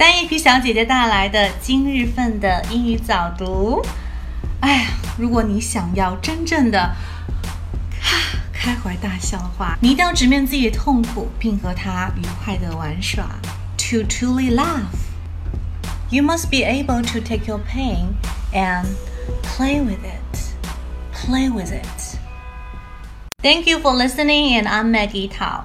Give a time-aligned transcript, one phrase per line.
[0.00, 3.84] 单眼皮小姐姐带来的今日份的英语早读。
[4.60, 4.86] 哎呀，
[5.18, 6.96] 如果你想要真正的
[8.50, 13.26] 开怀大笑的话，你一定要直面自己的痛苦，并和它愉快的玩耍。
[13.76, 14.96] To truly laugh,
[16.08, 18.14] you must be able to take your pain
[18.54, 18.86] and
[19.42, 20.56] play with it.
[21.12, 22.16] Play with it.
[23.42, 25.64] Thank you for listening, and I'm Maggie Tao.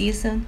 [0.00, 0.46] season.